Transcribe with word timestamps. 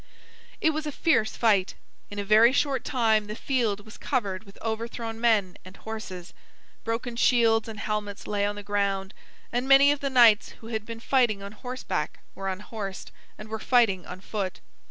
It 0.61 0.71
was 0.71 0.87
a 0.87 0.91
fierce 0.91 1.37
fight. 1.37 1.75
In 2.09 2.17
a 2.17 2.23
very 2.23 2.51
short 2.51 2.83
time 2.83 3.25
the 3.27 3.35
field 3.35 3.85
was 3.85 3.99
covered 3.99 4.45
with 4.45 4.57
overthrown 4.63 5.21
men 5.21 5.57
and 5.63 5.77
horses. 5.77 6.33
Broken 6.83 7.15
shields 7.15 7.67
and 7.67 7.79
helmets 7.79 8.25
lay 8.25 8.43
on 8.43 8.55
the 8.55 8.63
ground, 8.63 9.13
and 9.51 9.67
many 9.67 9.91
of 9.91 9.99
the 9.99 10.09
knights 10.09 10.53
who 10.53 10.69
had 10.69 10.87
been 10.87 10.99
fighting 11.01 11.43
on 11.43 11.51
horseback 11.51 12.17
were 12.33 12.49
unhorsed, 12.49 13.11
and 13.37 13.47
were 13.47 13.59
fighting 13.59 14.07
on 14.07 14.21
foot. 14.21 14.59